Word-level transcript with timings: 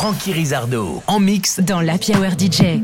Frankie 0.00 0.32
Rizardo, 0.32 1.02
en 1.08 1.20
mix 1.20 1.60
dans 1.60 1.82
la 1.82 1.96
Hour 1.96 2.30
DJ. 2.38 2.80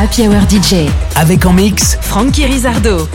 Happy 0.00 0.28
Hour 0.28 0.42
DJ. 0.48 0.88
Avec 1.16 1.44
en 1.44 1.52
mix 1.52 1.98
Frankie 2.00 2.46
Rizardo. 2.46 3.08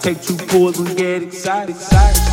Take 0.00 0.22
two 0.22 0.34
pulls 0.34 0.78
and 0.78 0.96
get 0.96 1.22
excited, 1.22 1.76
excited. 1.76 2.29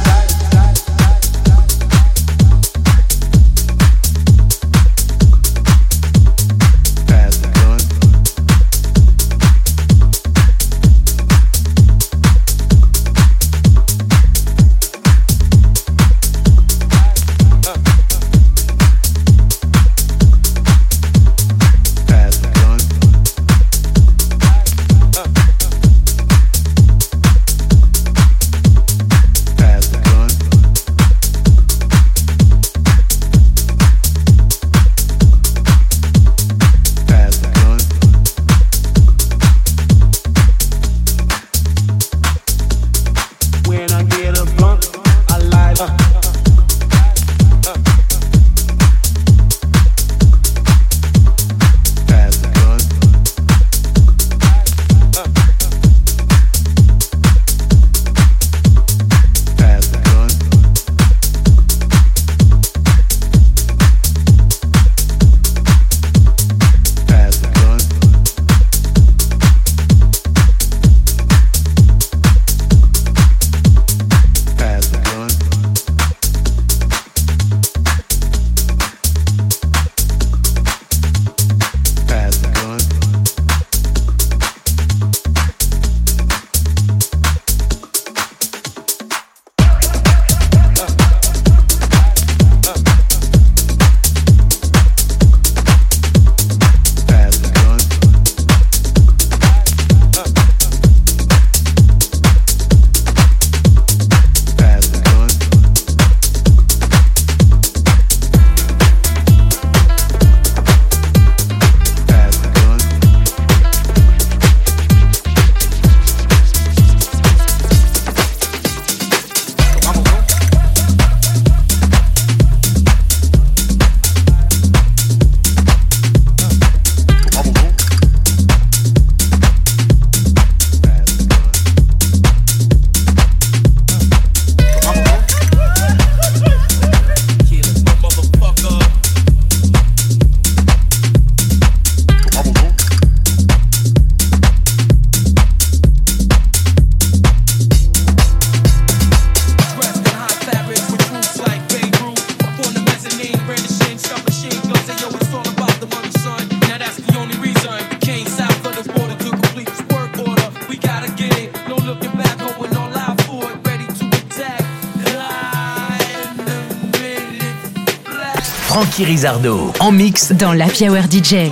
En 169.80 169.92
mix 169.92 170.32
dans 170.32 170.54
Hour 170.82 171.04
DJ. 171.10 171.52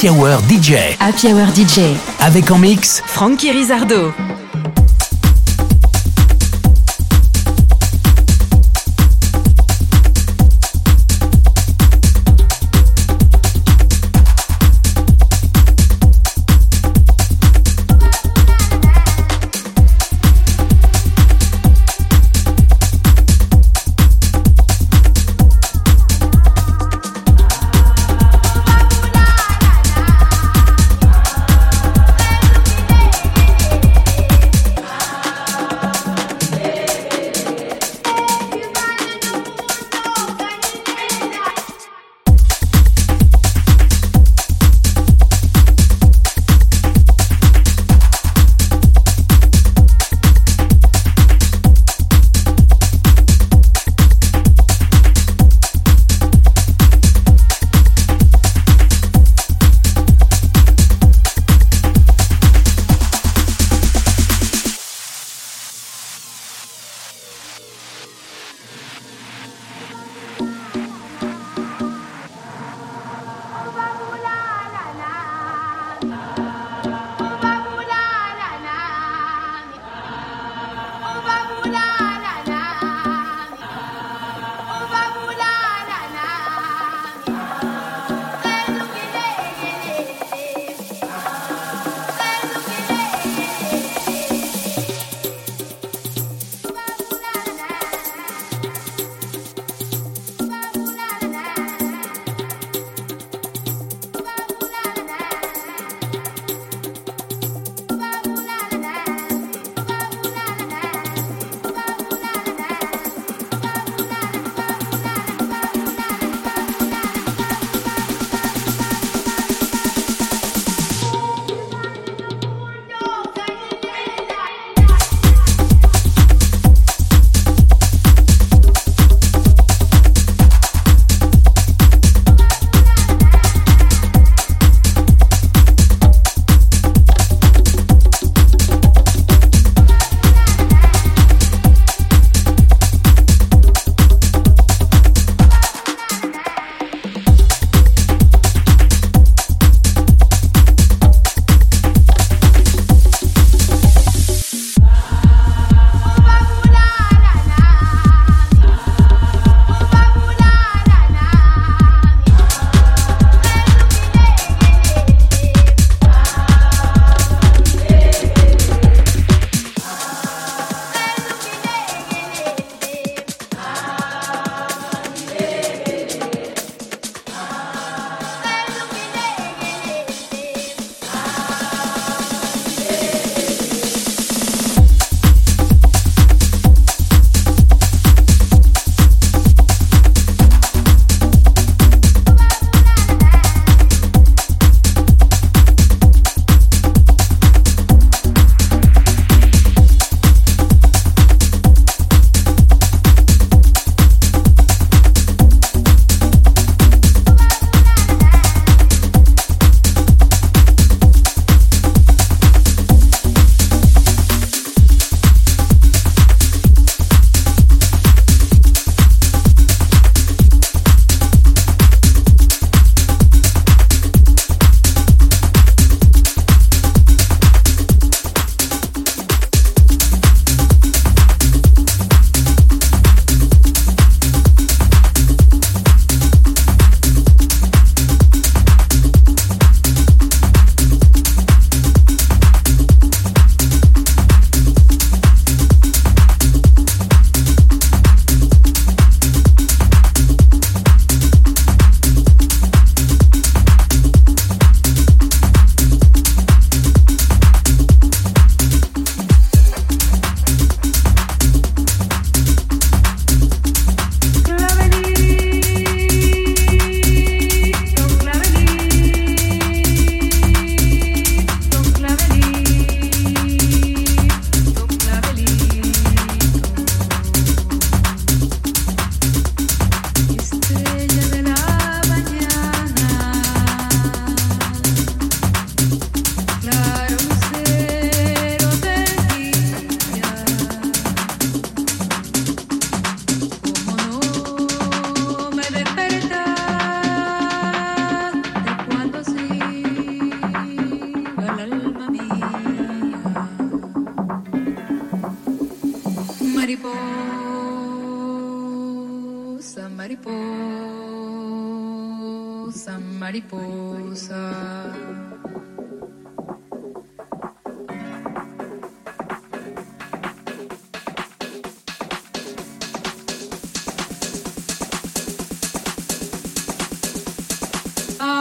Happy 0.00 0.08
Hour 0.08 0.40
DJ. 0.48 0.96
Happy 0.98 1.26
Hour 1.30 1.48
DJ. 1.54 1.94
Avec 2.20 2.50
en 2.50 2.56
mix 2.56 3.02
Frankie 3.04 3.50
Rizardo. 3.50 4.14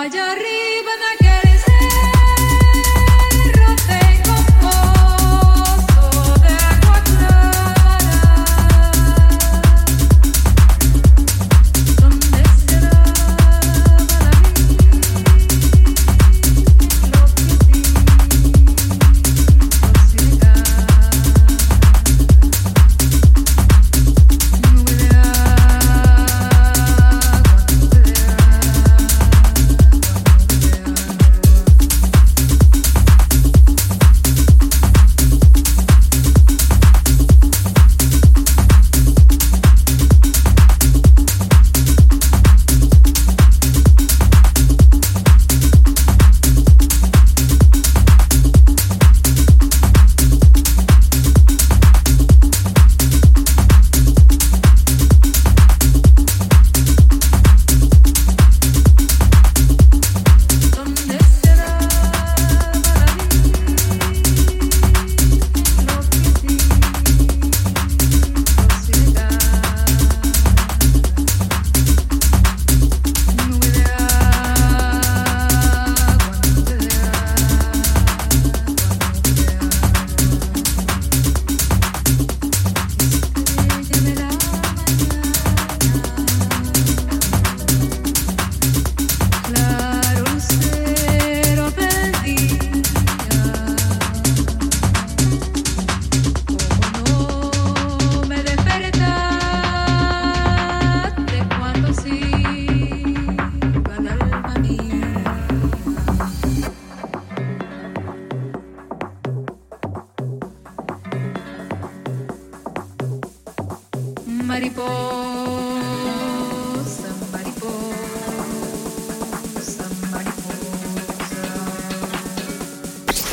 allá 0.09 0.31
arriba, 0.31 0.91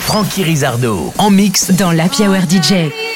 Frankie 0.01 0.45
Rizardo 0.45 1.13
en 1.19 1.31
mix 1.31 1.71
dans 1.71 1.93
la 1.93 2.05
Hour 2.05 2.43
DJ. 2.49 3.16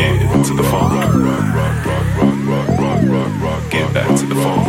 To 0.00 0.54
the 0.54 0.62
funk. 0.62 0.92
Get 3.70 3.92
back 3.92 4.08
to 4.18 4.26
the 4.26 4.34
funk. 4.34 4.66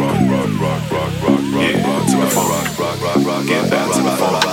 Yeah, 1.56 1.82
to 2.08 2.18
the 2.18 2.28
funk. 2.28 3.48
Get 3.48 3.70
back 3.72 3.88
to 3.94 4.02
the 4.02 4.12
funk. 4.18 4.44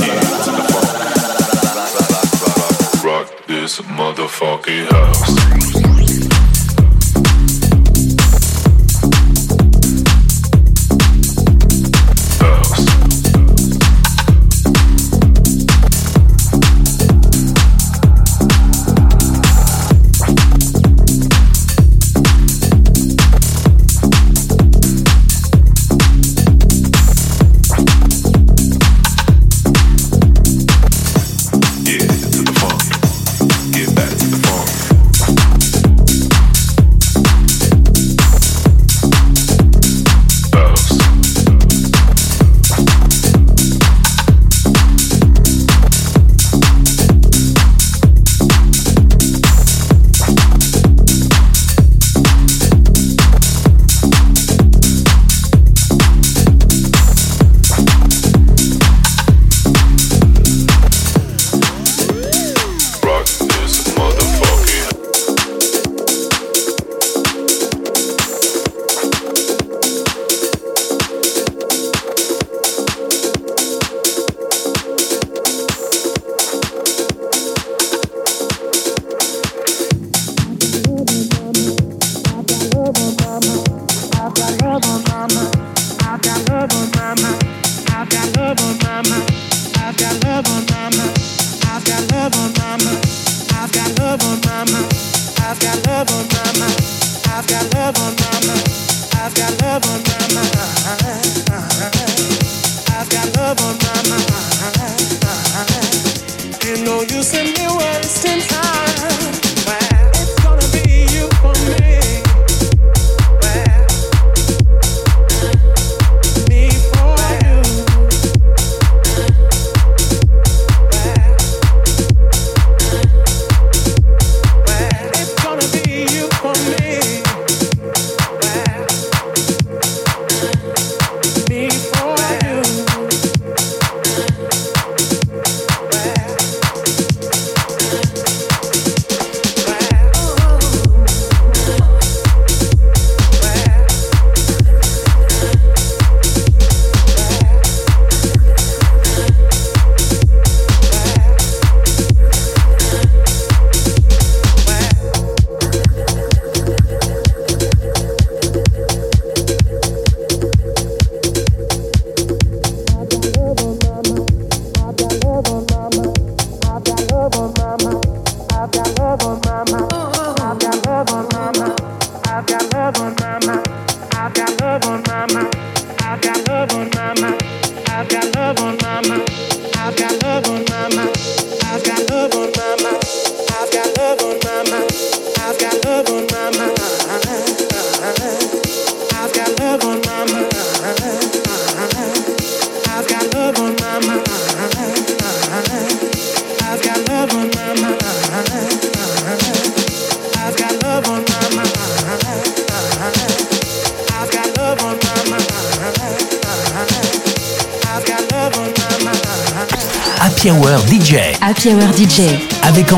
Yeah, 0.00 0.20
to 0.44 0.50
the 0.50 0.62
funk. 0.72 0.94
Rock 3.04 3.46
this 3.46 3.80
motherfucking 3.80 4.86
house. 4.90 5.63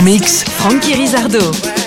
Mix 0.07 0.45
Frankie 0.45 0.95
Rizardo. 0.95 1.86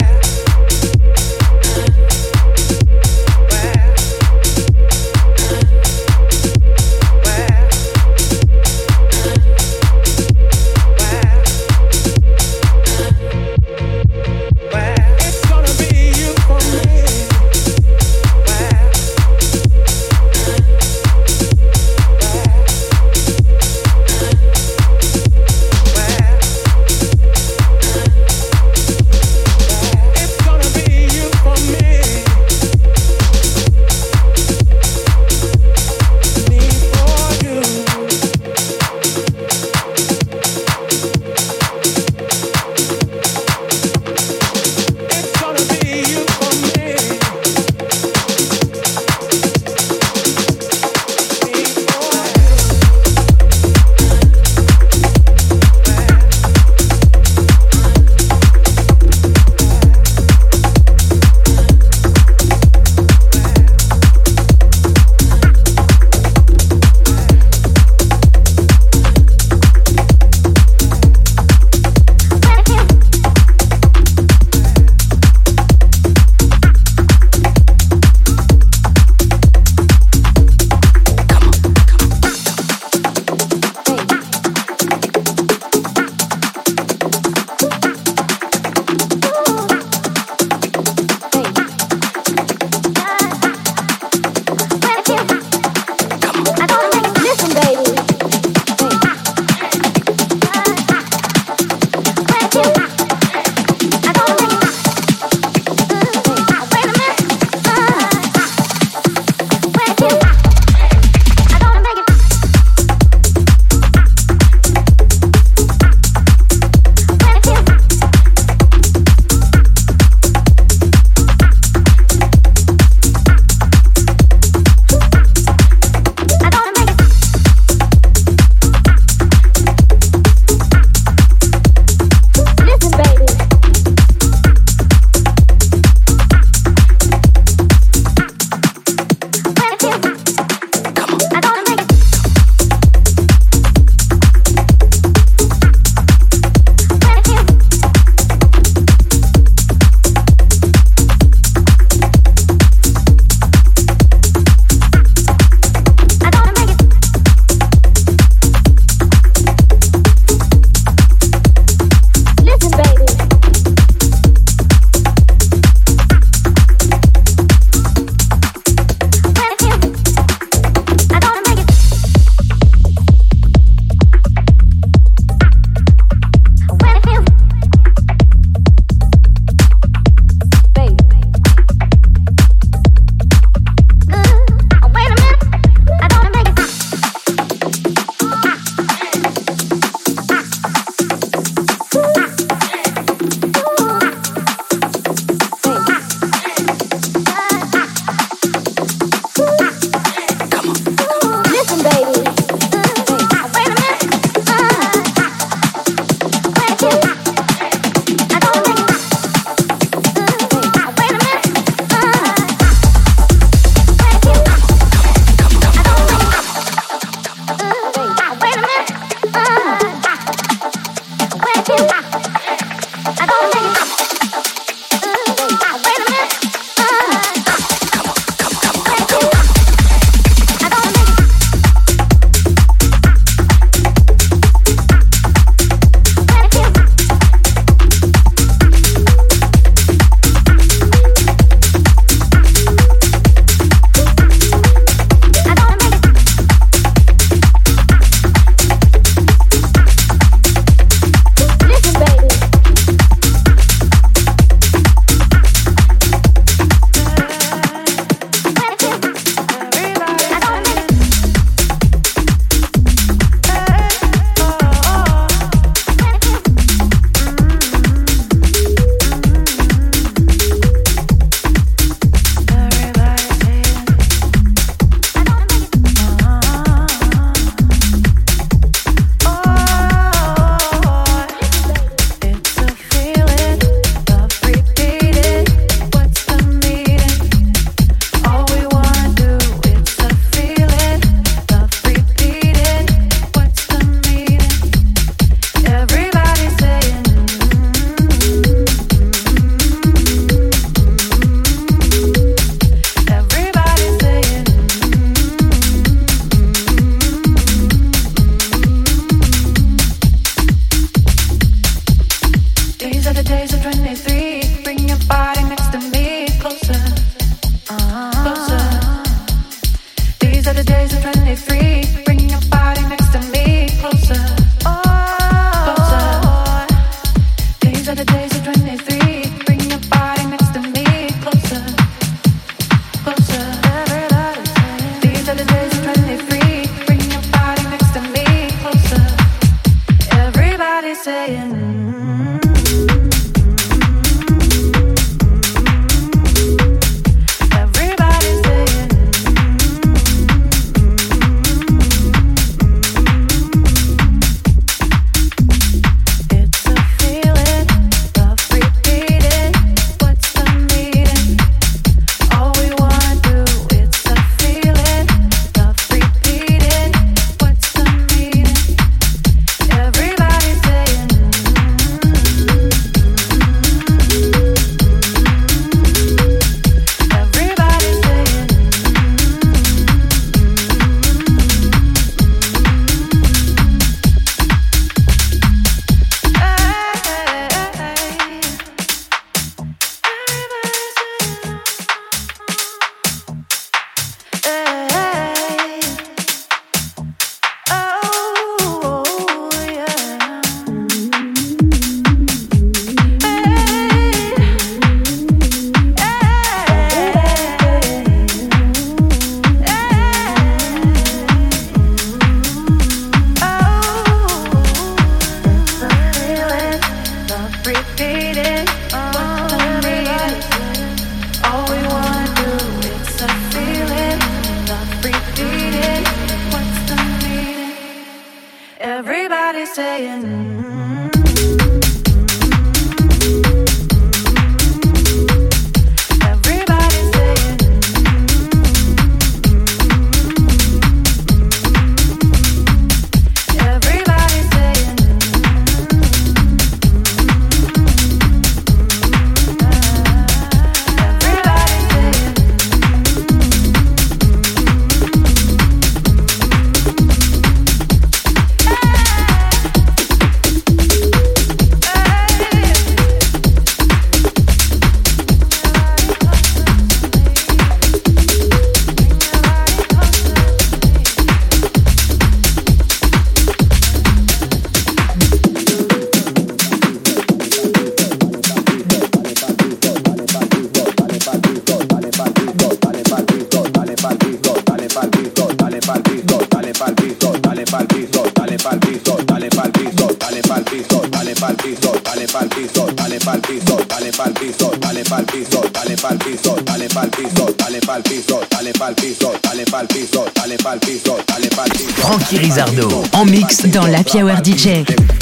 Happy 504.11 504.41
DJ. 504.41 505.18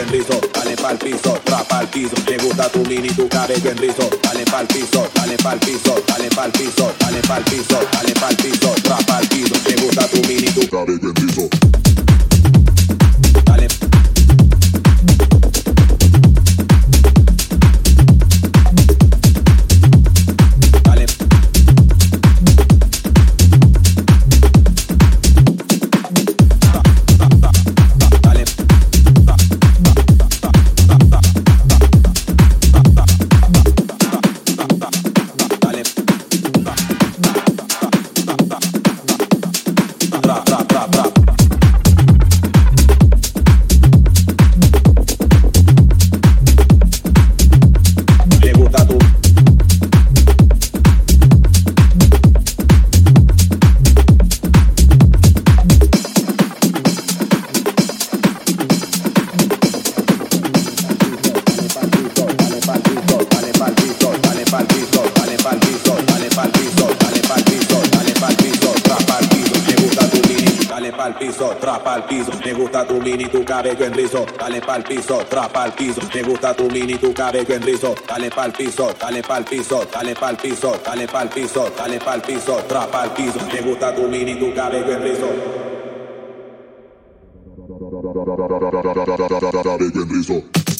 En 0.00 0.08
rizo, 0.10 0.38
dale 0.52 0.74
pa'l 0.74 0.96
piso, 0.96 1.40
trapa 1.44 1.78
al 1.78 1.88
piso, 1.88 2.14
me 2.28 2.36
gusta 2.36 2.68
tu 2.68 2.80
mini, 2.86 3.08
tu 3.08 3.26
cabello 3.28 3.70
en 3.70 3.78
rizo, 3.78 4.08
dale 4.22 4.44
pa'l 4.44 4.66
piso, 4.66 5.08
dale 5.14 5.36
pa'l 5.36 5.58
piso, 5.58 6.02
dale 6.06 6.28
pa'l 6.28 6.50
piso, 6.50 6.94
dale 6.98 7.20
pa'l 7.20 7.42
piso, 7.42 7.78
dale 7.92 8.12
pa'l 8.12 8.36
piso, 8.36 8.57
pa'l 71.08 71.16
piso, 71.16 71.56
trapa 71.58 71.92
al 71.92 72.04
piso, 72.04 72.30
me 72.44 72.52
gusta 72.52 72.84
tu 72.84 73.00
mini, 73.00 73.28
tu 73.30 73.42
cabello 73.42 73.84
en 73.84 73.94
rizo, 73.94 74.26
dale 74.36 74.60
pa'l 74.60 74.82
piso, 74.82 75.24
trapa 75.28 75.62
al 75.62 75.72
piso, 75.72 76.00
me 76.12 76.22
gusta 76.22 76.54
tu 76.54 76.66
mini, 76.68 76.98
tu 76.98 77.12
cabello 77.12 77.54
en 77.54 77.62
rizo, 77.62 77.94
dale 78.06 78.28
pa'l 78.28 78.52
piso, 78.52 78.92
dale 78.98 79.22
pa'l 79.22 79.44
piso, 79.44 79.86
dale 79.90 80.14
pa'l 80.14 80.36
piso, 80.36 80.78
dale 80.84 81.06
pa'l 81.06 81.28
piso, 81.28 81.70
dale 81.74 81.98
pa'l 81.98 82.20
piso, 82.20 82.62
trapa 82.66 83.00
al 83.00 83.12
piso, 83.12 83.38
me 83.50 83.60
gusta 83.62 83.92
tu 83.94 84.06
mini, 84.06 84.38
tu 84.38 84.52
cabello 84.52 84.92
en 84.92 85.02
rizo. 85.02 85.28
Cabello 89.62 90.02
en 90.02 90.08
rizo. 90.10 90.77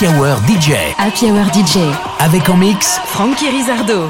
Happy 0.00 0.06
Hour 0.14 0.36
DJ. 0.46 0.74
Happy 0.96 1.26
Hour 1.28 1.46
DJ. 1.52 1.78
Avec 2.20 2.48
en 2.48 2.56
mix 2.56 3.00
Frankie 3.06 3.50
Rizardo. 3.50 4.08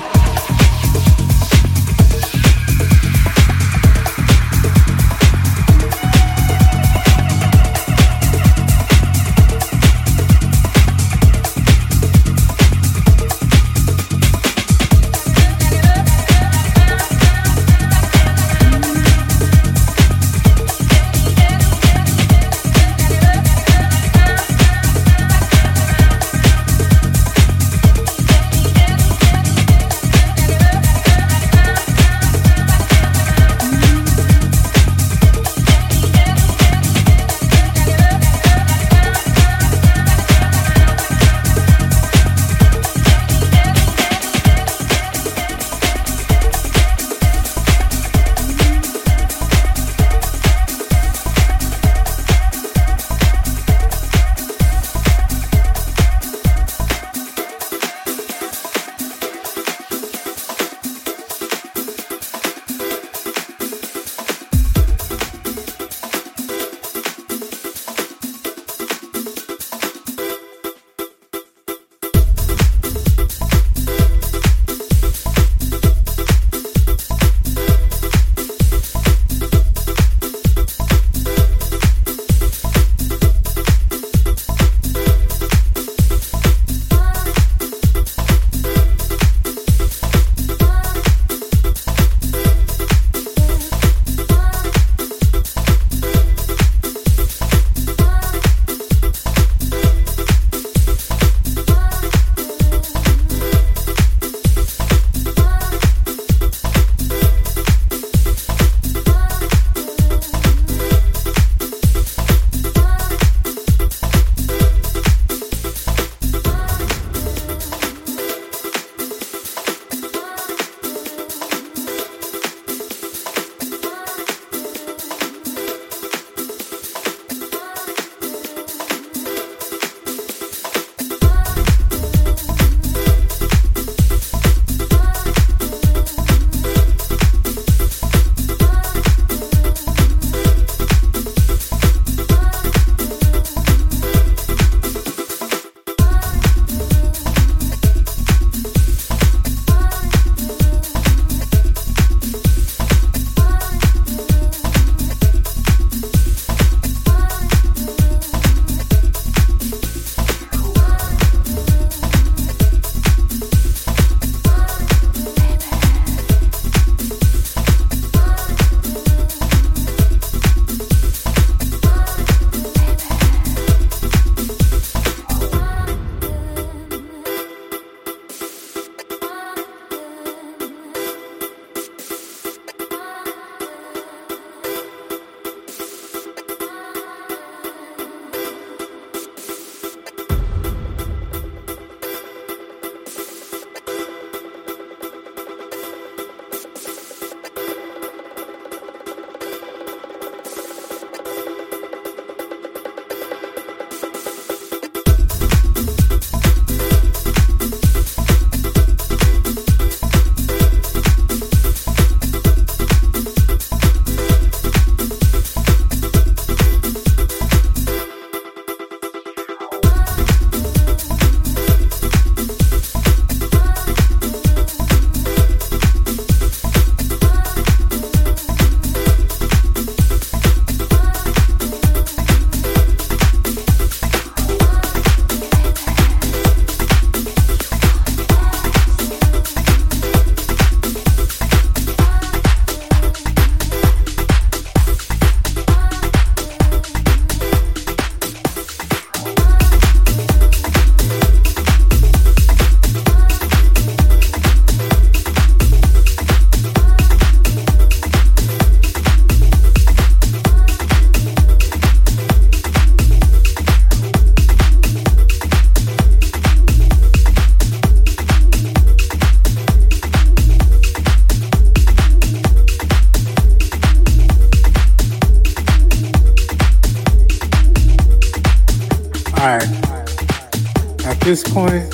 point, 281.51 281.85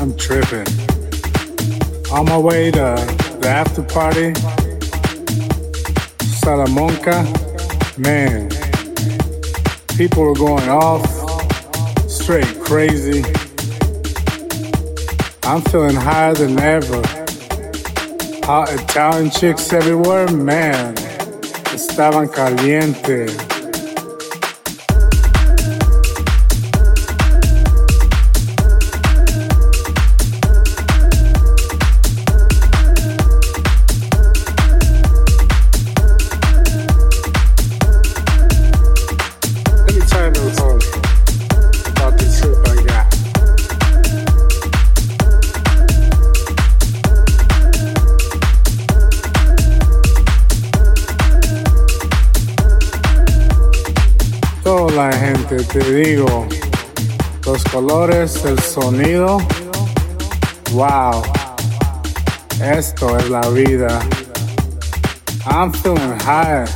I'm 0.00 0.16
tripping. 0.16 0.66
On 2.12 2.24
my 2.26 2.38
way 2.38 2.70
to 2.70 2.96
the 3.40 3.48
after 3.48 3.82
party, 3.82 4.34
Salamanca, 6.24 7.24
man, 7.98 8.48
people 9.96 10.28
are 10.30 10.34
going 10.34 10.68
off, 10.68 11.04
straight 12.10 12.60
crazy. 12.60 13.22
I'm 15.44 15.60
feeling 15.62 15.96
higher 15.96 16.34
than 16.34 16.58
ever. 16.60 17.02
Hot 18.44 18.72
Italian 18.72 19.30
chicks 19.30 19.72
everywhere, 19.72 20.28
man, 20.28 20.94
estaban 21.72 22.28
caliente. 22.28 23.51
te 55.72 55.78
digo, 55.90 56.46
los 57.46 57.64
colores, 57.64 58.44
el 58.44 58.58
sonido, 58.60 59.38
wow, 60.72 61.22
esto 62.62 63.16
es 63.16 63.30
la 63.30 63.40
vida. 63.48 64.00
I'm 65.46 65.72
feeling 65.72 66.18
high. 66.20 66.66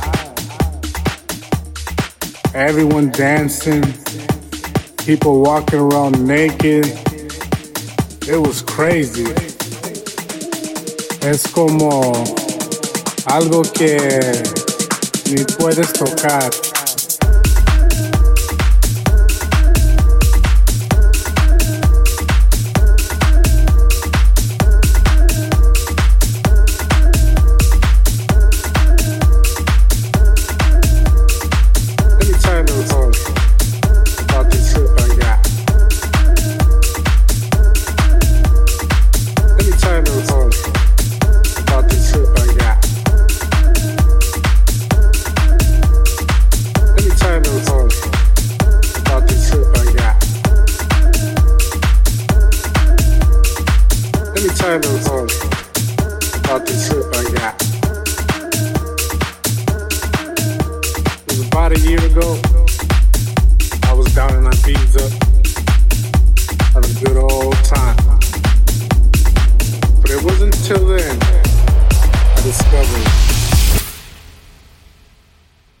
Everyone 2.55 3.11
dancing, 3.11 3.83
people 5.05 5.41
walking 5.41 5.79
around 5.79 6.25
naked. 6.25 6.87
It 8.27 8.41
was 8.41 8.63
crazy. 8.63 9.27
Es 11.21 11.47
como 11.53 12.13
algo 13.27 13.61
que 13.61 13.99
ni 15.29 15.43
puedes 15.59 15.93
tocar. 15.93 16.66